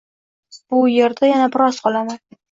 Bu 0.73 0.79
erda 1.01 1.29
yana 1.31 1.49
biroz 1.57 1.83
qolaman 1.89 2.19